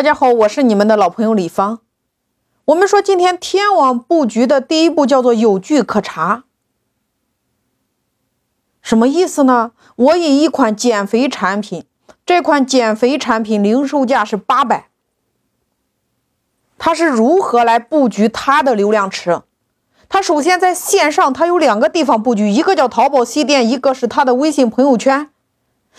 [0.00, 1.80] 大家好，我是你们的老朋友李芳。
[2.64, 6.44] 我们说今天天网布局的第一步叫做有据可查，
[8.80, 9.72] 什么意思呢？
[9.96, 11.84] 我以一款减肥产品，
[12.24, 14.88] 这款减肥产品零售价是八百，
[16.78, 19.42] 它是如何来布局它的流量池？
[20.08, 25.28] 它首先在线上，它有两个地方布局，一个叫淘宝系店，一个是它的微信朋友圈。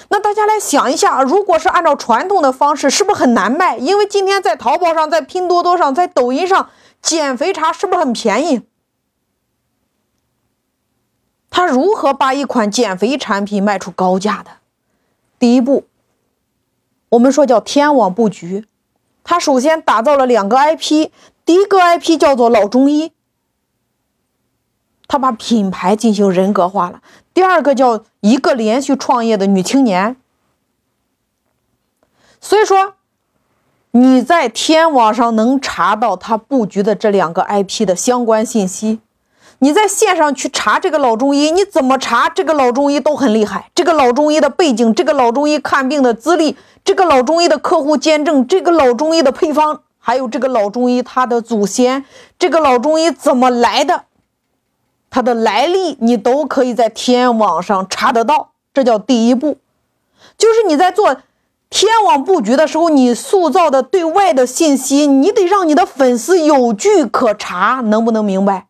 [0.09, 3.77] 那大家来想一下，如果是按照传统的方式，是不是很难卖？
[3.77, 6.69] 因为今天在淘宝上、在拼多多上、在抖音上，
[7.01, 8.61] 减肥茶是不是很便宜？
[11.49, 14.51] 他如何把一款减肥产品卖出高价的？
[15.37, 15.85] 第一步，
[17.09, 18.65] 我们说叫天网布局。
[19.23, 21.09] 他首先打造了两个 IP，
[21.45, 23.11] 第一个 IP 叫做老中医。
[25.11, 27.01] 他把品牌进行人格化了。
[27.33, 30.15] 第二个叫一个连续创业的女青年，
[32.39, 32.93] 所以说
[33.91, 39.01] 你在天网上能查到他布局的这两个 IP 的相关信息。
[39.59, 43.69] 你在线上去查这个老中医，你怎么查这个老中医都很厉害。
[43.75, 52.05] 这个老中医的背景，这个老中医看病的资历，这个老中医的客户见证，这个老中医的配方，还有这个老中医他的祖先，
[52.39, 54.05] 这个老中医怎么来的？
[55.11, 59.57] 它的来历你都可以在天网上查得到，这叫第一步，
[60.37, 61.17] 就是你在做
[61.69, 68.67] 天网布局的时候，你塑造的对外的信息，你得让你的粉丝有据可查，能不能明白？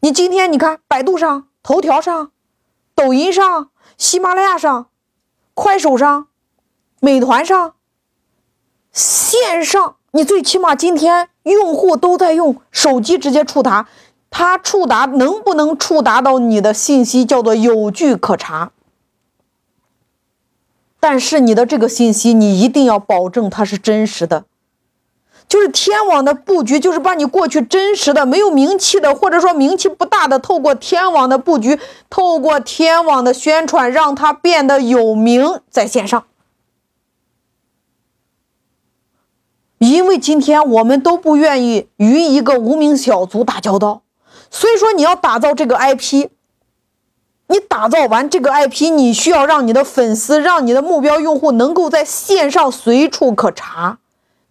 [0.00, 2.30] 你今天你看百度上、头条上、
[2.94, 4.88] 抖音上、喜马拉雅上、
[5.54, 6.26] 快手上、
[7.00, 7.74] 美团上、
[8.92, 13.88] 线上，你最起码今天用户都在用手机直接触达。
[14.30, 18.70] 它触达能不能触达到你的信息，叫做有据可查。
[20.98, 24.44] 但是你的这个信息，你一定要保证它是真实的。
[25.48, 36.24] 就是天网的布局，就是把你过去真实的、没有名气的，或者说名气不大的，透过天网的布局，透过天网的宣传，让它变得有名在线上。
[39.78, 44.02] 因为今天我们都不愿意与一个无名小卒打交道。
[44.50, 46.28] 所以说，你要打造这个 IP，
[47.46, 53.98] 你打造完这个 IP，你需要让你的粉丝、让你的目标用户能够在线上随处可查。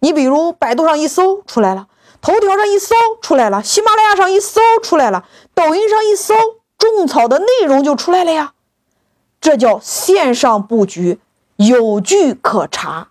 [0.00, 1.86] 你比如百度上一搜出来了，
[2.22, 6.34] 头条上一搜出来了，喜马拉雅上一搜出来了，抖音上一搜，
[6.78, 8.54] 种草的内容就出来了呀。
[9.40, 11.18] 这叫线上布局，
[11.56, 13.08] 有据可查。